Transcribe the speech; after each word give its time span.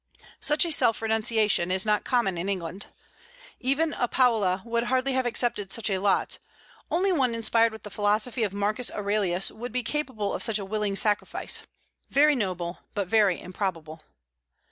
Such 0.39 0.65
a 0.65 0.71
self 0.71 0.99
renunciation 1.03 1.69
is 1.69 1.85
not 1.85 2.03
common 2.05 2.35
in 2.35 2.49
England. 2.49 2.87
Even 3.59 3.93
a 3.93 4.07
Paula 4.07 4.63
would 4.65 4.85
hardly 4.85 5.13
have 5.13 5.27
accepted 5.27 5.71
such 5.71 5.91
a 5.91 5.99
lot; 5.99 6.39
only 6.89 7.11
one 7.11 7.35
inspired 7.35 7.71
with 7.71 7.83
the 7.83 7.91
philosophy 7.91 8.41
of 8.41 8.51
Marcus 8.51 8.89
Aurelius 8.91 9.51
would 9.51 9.71
be 9.71 9.83
capable 9.83 10.33
of 10.33 10.41
such 10.41 10.57
a 10.57 10.65
willing 10.65 10.95
sacrifice, 10.95 11.61
very 12.09 12.35
noble, 12.35 12.79
but 12.95 13.07
very 13.09 13.39
improbable. 13.39 14.01